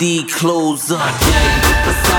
[0.00, 2.09] opportunity close up.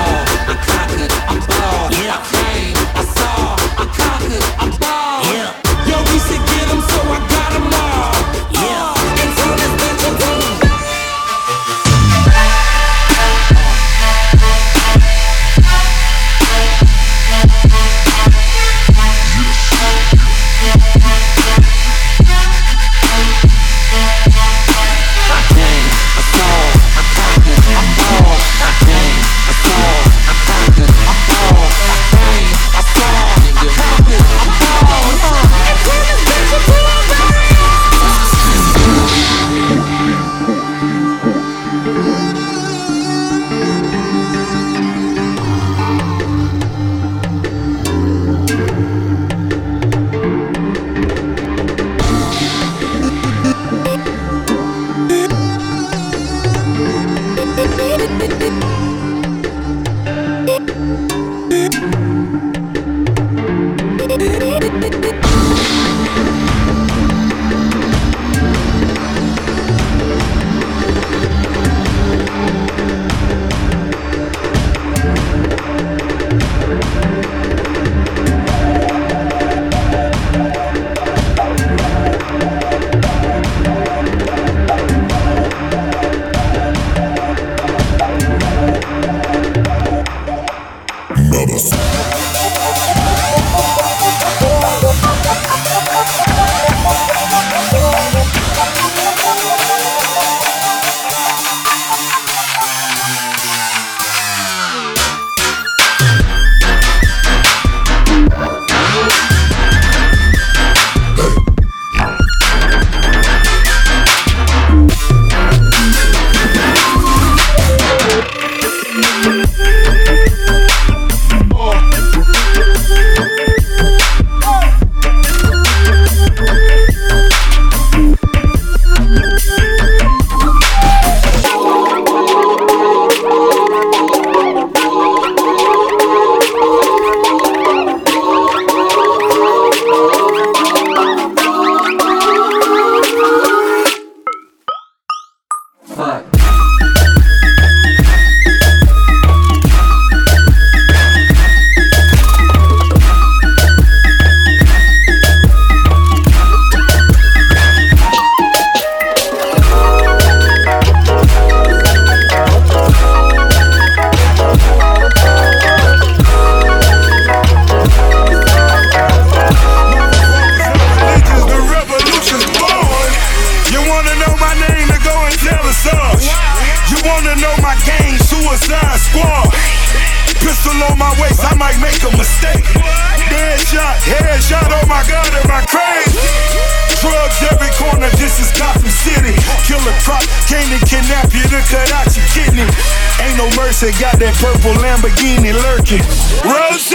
[193.81, 196.05] Mercy, got that purple Lamborghini lurking.
[196.45, 196.85] Rose,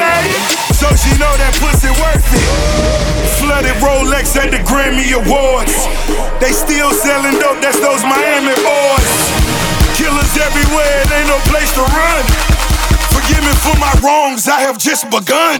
[0.70, 2.46] so she know that pussy worth it.
[3.42, 5.74] Flooded Rolex at the Grammy Awards.
[6.38, 9.14] They still selling dope, that's those Miami boys.
[9.98, 12.22] Killers everywhere, it ain't no place to run.
[13.10, 15.58] Forgive me for my wrongs, I have just begun.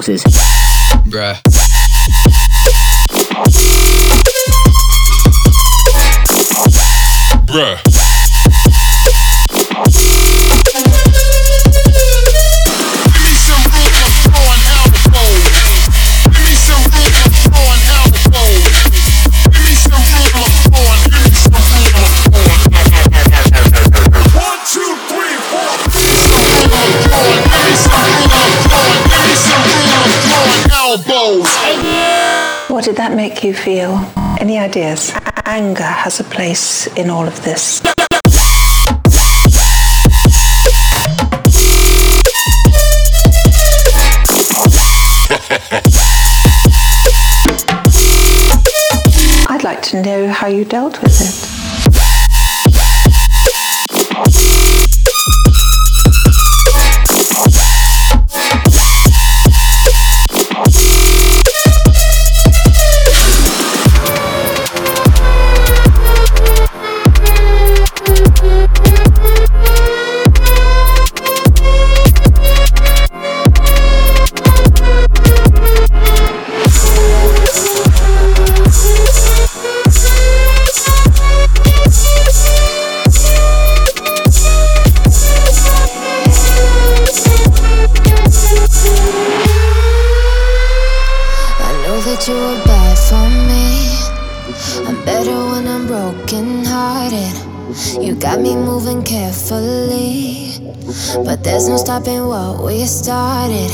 [0.00, 0.49] Forces.
[33.00, 33.92] that make you feel?
[34.38, 35.10] Any ideas?
[35.46, 37.80] Anger has a place in all of this.
[49.48, 51.49] I'd like to know how you dealt with it.
[101.60, 103.68] There's no stopping what we started.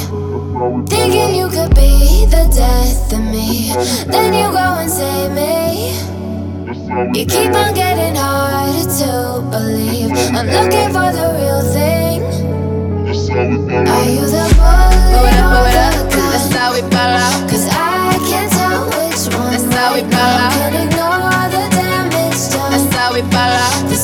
[0.90, 3.70] Thinking you could be the death of me.
[4.10, 5.94] Then you go and save me.
[7.16, 10.10] You keep on getting harder to believe.
[10.34, 12.26] I'm looking for the real thing.
[13.06, 16.26] Are you the bully or the gun?
[16.34, 17.48] That's how we ball out.
[17.48, 19.52] Cause I can't tell which one.
[19.52, 20.50] That's how we ball out.
[20.58, 22.72] Can ignore the damage done.
[22.72, 23.95] That's how we ball out.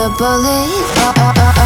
[0.00, 1.59] the bullet.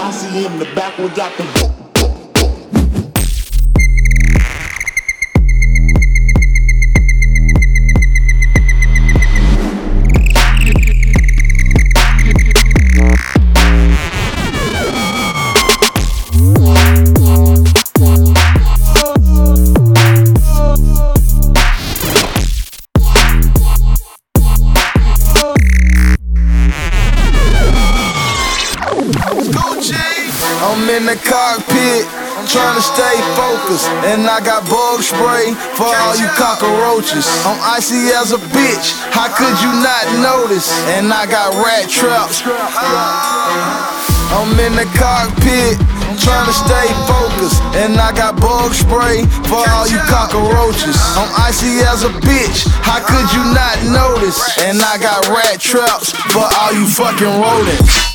[0.00, 1.79] Posse in the back will drop the book.
[32.50, 33.86] Trying to stay focused.
[34.10, 37.26] And I got bug spray for all you cockroaches.
[37.46, 40.66] I'm icy as a bitch, how could you not notice?
[40.98, 42.42] And I got rat traps.
[44.34, 45.78] I'm in the cockpit,
[46.18, 47.62] trying to stay focused.
[47.78, 50.98] And I got bug spray for all you cockroaches.
[51.14, 54.38] I'm icy as a bitch, how could you not notice?
[54.58, 58.09] And I got rat traps for all you fucking rodents.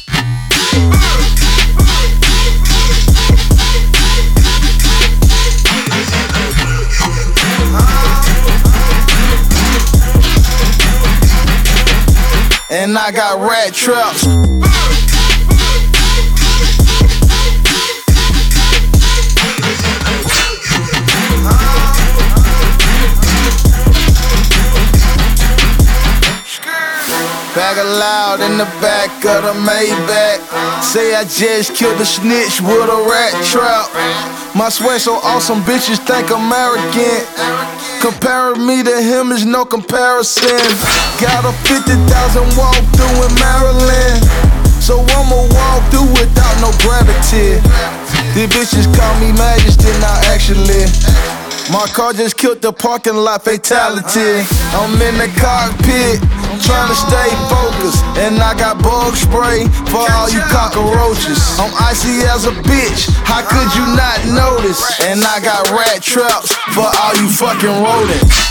[12.85, 14.25] And I got rat traps.
[27.55, 30.83] Bag loud in the back of the Maybach.
[30.83, 33.89] Say I just killed a snitch with a rat trap.
[34.55, 36.45] My sweat so awesome, bitches think I'm.
[38.01, 40.59] Comparing me to him is no comparison.
[41.19, 44.21] Got a 50,000 walk through in Maryland.
[44.81, 47.57] So I'ma walk through without no gravity.
[48.33, 50.85] These bitches call me majesty, not actually.
[51.71, 54.45] My car just killed the parking lot fatality.
[54.73, 56.19] I'm in the cockpit,
[56.63, 58.03] trying to stay focused.
[58.17, 61.59] And I got bug spray for all you cockroaches.
[61.59, 64.81] I'm icy as a bitch, how could you not notice?
[65.01, 68.45] And I got rat traps for all you fucking rodents.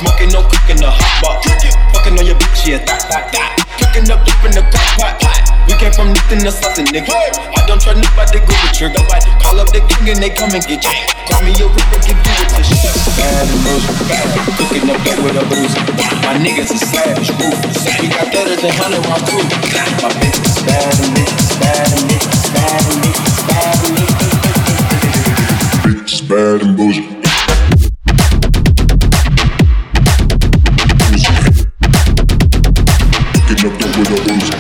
[0.00, 1.44] Smoking, no cooking, the hot pot.
[1.92, 3.52] Fucking on your bitch, yeah, that, that, that.
[3.76, 5.44] Cooking up deep in the crock pot.
[5.68, 7.12] We came from nothing to something, nigga.
[7.12, 8.96] I don't try nobody, go with trigger.
[9.44, 10.96] Call up the king and they come and get you.
[11.28, 12.96] Call me a ripper, give you with your shit.
[13.12, 14.24] Bad emotion, bad.
[14.56, 15.76] Cooking up dope with a booze.
[16.24, 17.84] My niggas is savage, ruthless.
[18.00, 19.44] We got better than hundred round crew.
[20.00, 23.36] My bitch is bad and bitch is bad and bitch is bad and bitch is
[23.44, 24.00] bad and
[25.92, 27.19] bitch is bad and bullshit.
[34.10, 34.59] Música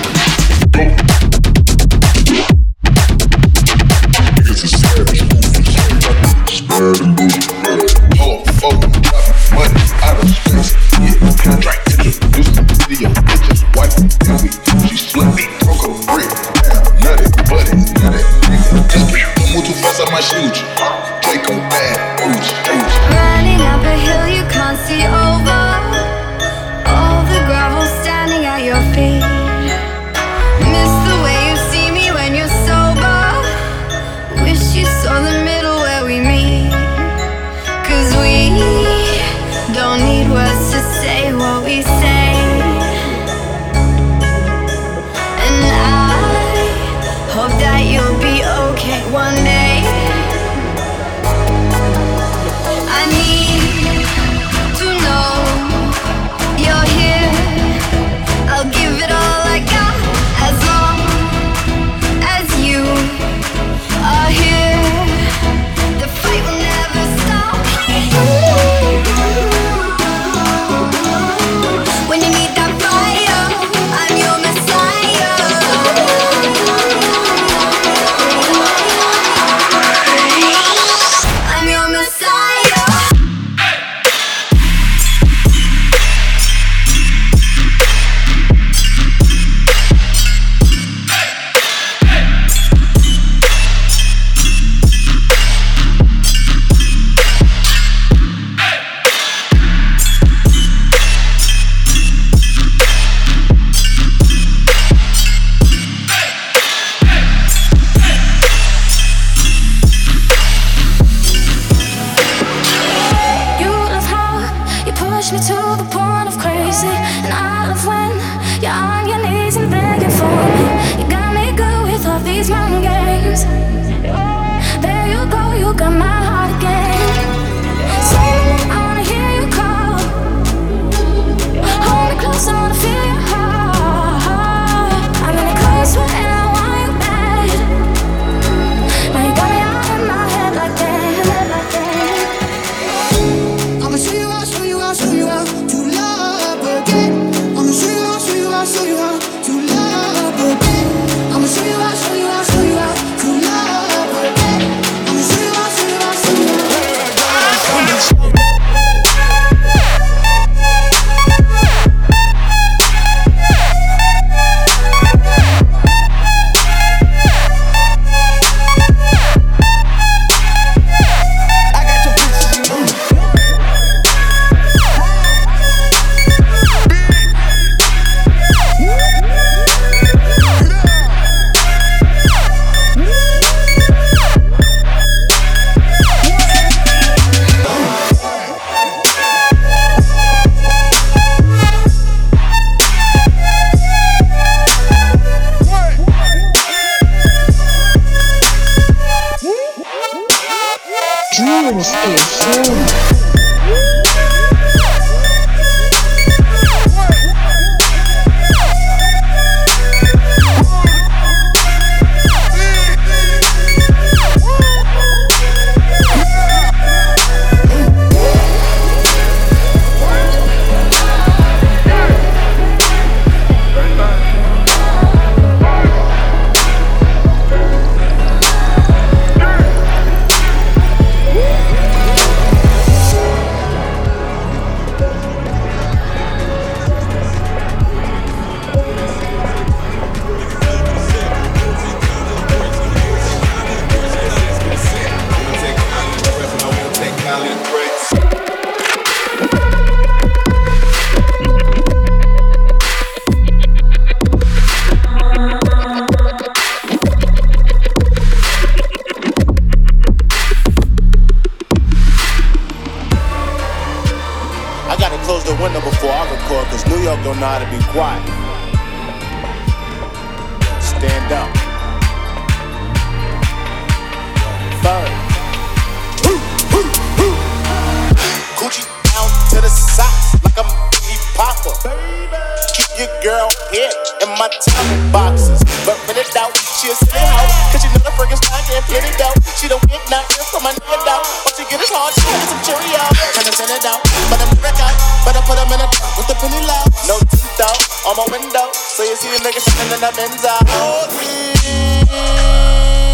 [294.40, 294.96] it out, but I'm wreck out.
[295.24, 296.84] But I put him in a with the penny low.
[297.06, 298.72] No tint out on my window.
[298.72, 300.54] So you see a nigga sitting in the Benzo.
[300.76, 301.04] Oh,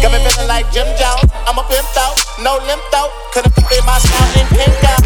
[0.01, 1.27] Got me feeling like Jim Jones.
[1.43, 3.11] I'm a pimp out, no limp out.
[3.33, 5.03] Couldn't fit my style in pink out.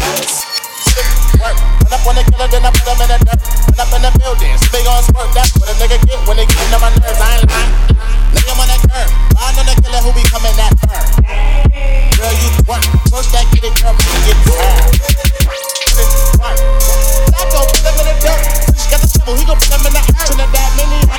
[1.40, 1.56] Work.
[1.90, 3.40] Run up on the killer, then I put him in the dirt.
[3.72, 5.32] Run up in the building, so they gon' squirt.
[5.34, 7.18] That's what a nigga get when they get into my nerves.
[7.18, 7.72] I ain't lying.
[8.36, 9.08] Lay him on that curb.
[9.34, 11.06] Riding on the killer who be coming that burn.
[12.14, 12.84] Girl, you twerk.
[13.10, 15.11] Twerk that kitty girl, make you get tired.
[16.42, 16.58] The.
[18.74, 19.08] She got the
[19.70, 20.02] him in the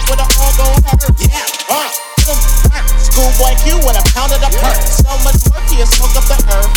[0.09, 1.15] with hurt.
[1.23, 1.87] Yeah, uh.
[2.99, 4.75] Schoolboy Q with a pound of the perk.
[4.83, 6.72] So much work, he smoke up the earth.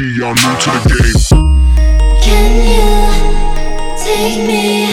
[0.00, 1.20] Y'all new to the game.
[2.24, 2.92] Can you
[4.00, 4.88] take me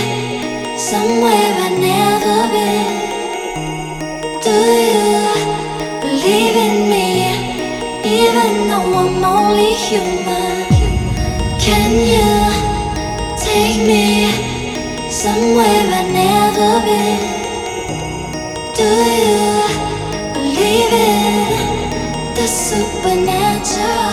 [0.78, 2.88] somewhere I've never been?
[4.44, 5.24] Do you
[6.02, 7.08] believe in me,
[8.04, 10.68] even though I'm only human?
[11.58, 12.28] Can you
[13.40, 14.28] take me
[15.10, 17.24] somewhere I've never been?
[18.76, 18.90] Do
[19.24, 19.48] you
[20.34, 24.07] believe in the supernatural?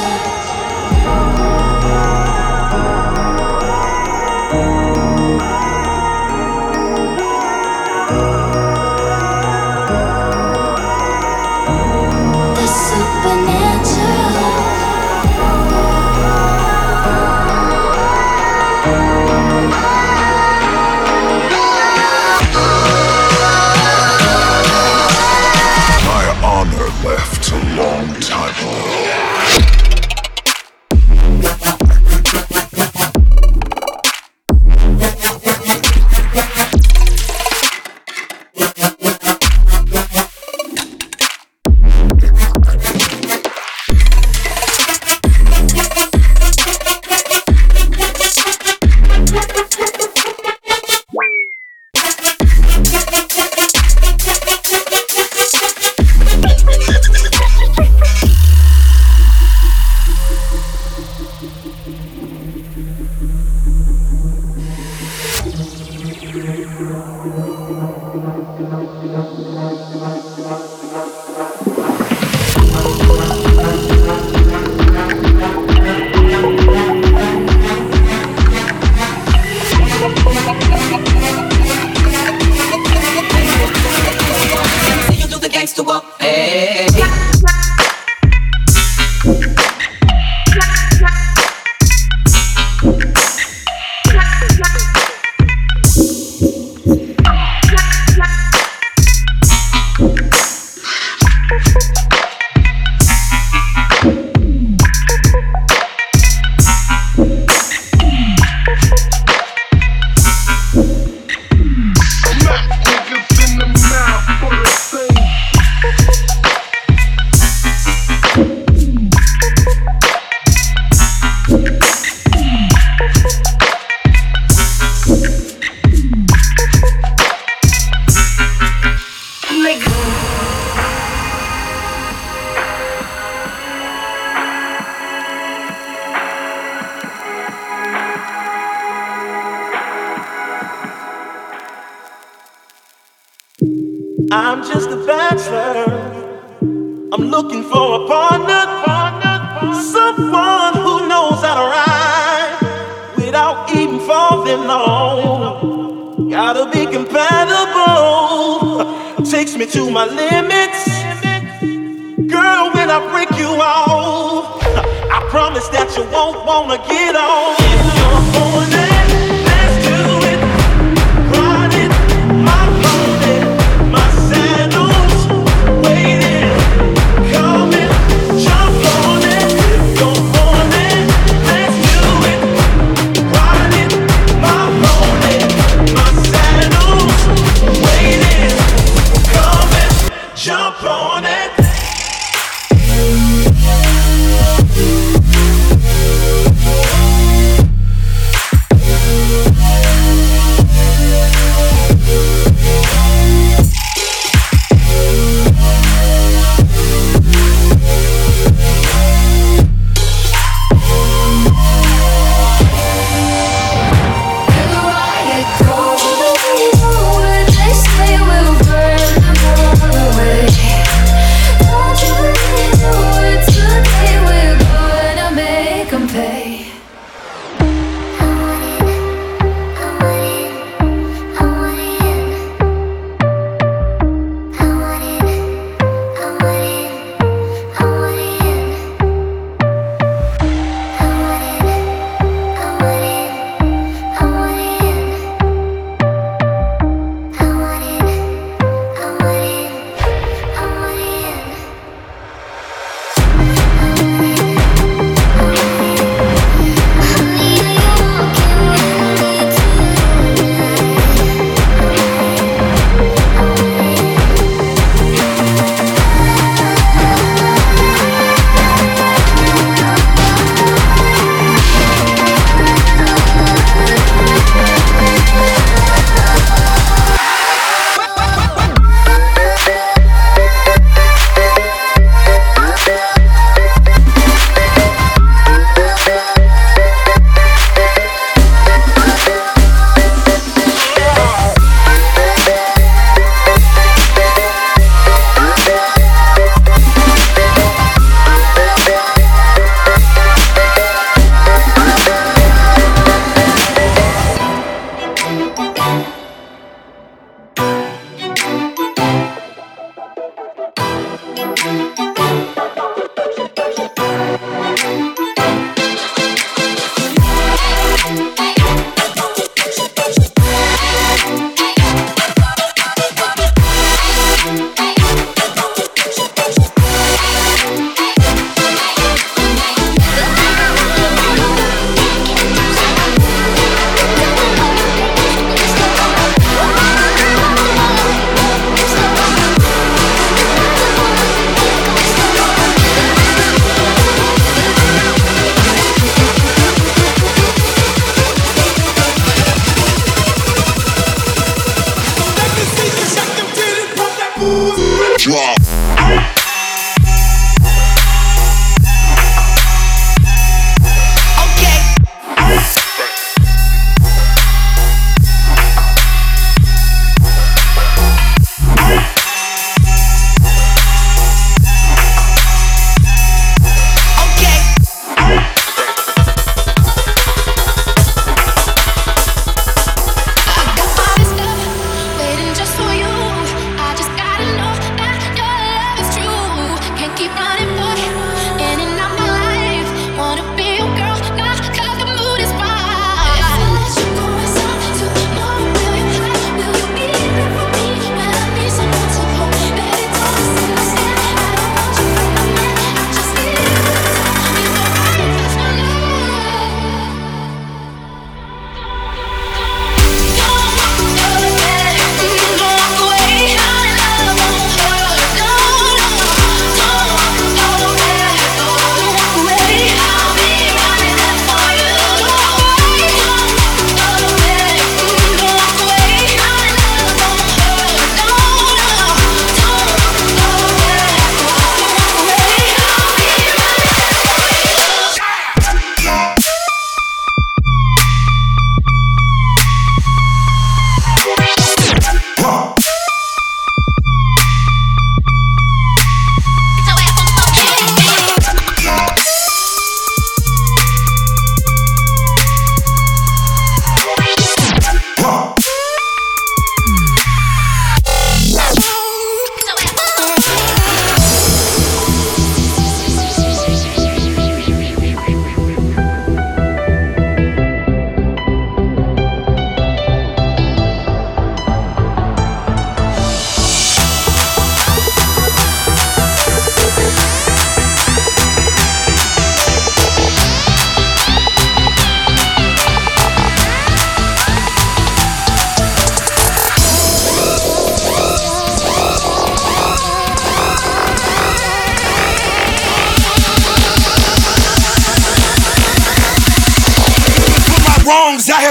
[66.34, 66.84] You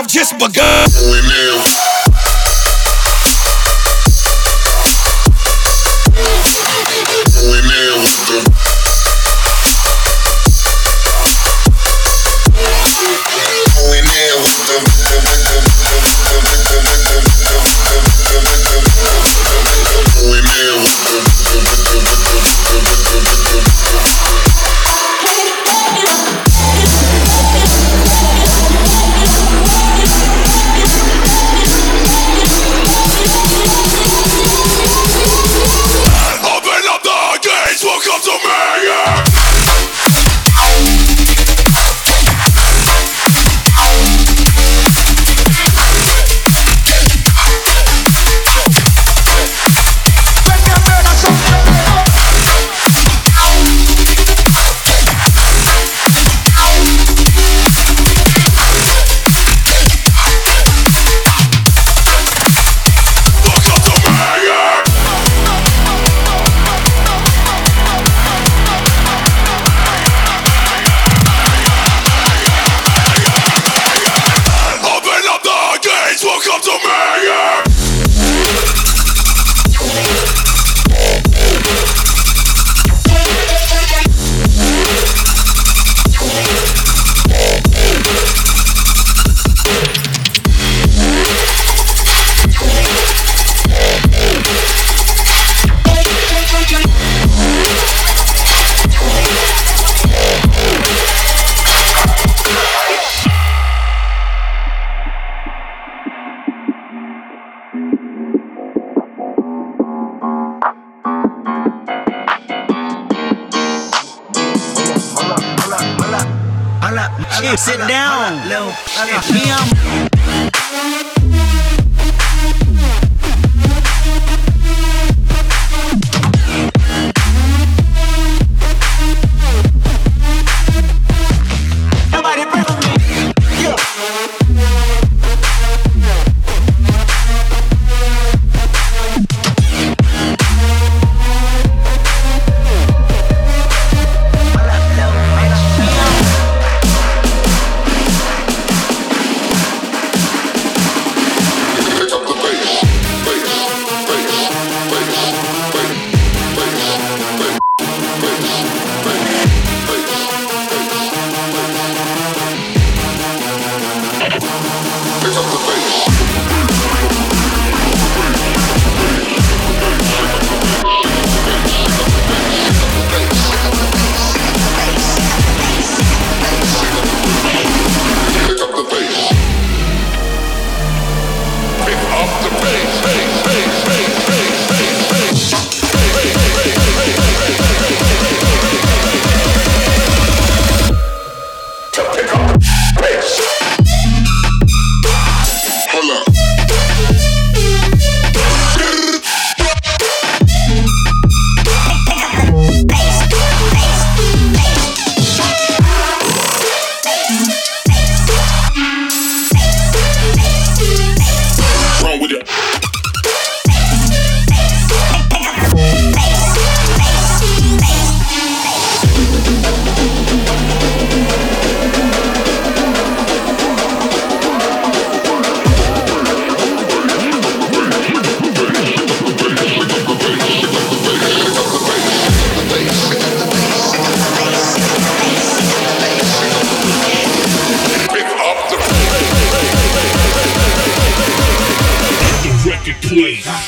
[0.08, 0.93] just begun.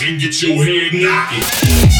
[0.06, 1.95] And get your head knocking.